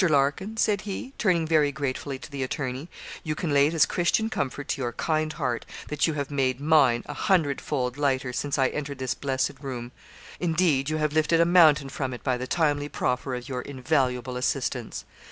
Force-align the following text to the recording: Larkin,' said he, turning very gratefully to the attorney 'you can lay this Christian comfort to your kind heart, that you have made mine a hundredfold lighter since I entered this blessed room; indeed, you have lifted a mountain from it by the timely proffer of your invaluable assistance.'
Larkin,' 0.03 0.57
said 0.57 0.81
he, 0.81 1.13
turning 1.19 1.45
very 1.45 1.71
gratefully 1.71 2.17
to 2.17 2.31
the 2.31 2.41
attorney 2.41 2.89
'you 3.23 3.35
can 3.35 3.53
lay 3.53 3.69
this 3.69 3.85
Christian 3.85 4.31
comfort 4.31 4.67
to 4.69 4.81
your 4.81 4.93
kind 4.93 5.31
heart, 5.33 5.63
that 5.89 6.07
you 6.07 6.13
have 6.13 6.31
made 6.31 6.59
mine 6.59 7.03
a 7.05 7.13
hundredfold 7.13 7.97
lighter 7.99 8.33
since 8.33 8.57
I 8.57 8.69
entered 8.69 8.97
this 8.97 9.13
blessed 9.13 9.59
room; 9.61 9.91
indeed, 10.39 10.89
you 10.89 10.97
have 10.97 11.13
lifted 11.13 11.39
a 11.39 11.45
mountain 11.45 11.89
from 11.89 12.15
it 12.15 12.23
by 12.23 12.35
the 12.35 12.47
timely 12.47 12.89
proffer 12.89 13.35
of 13.35 13.47
your 13.47 13.61
invaluable 13.61 14.37
assistance.' 14.37 15.05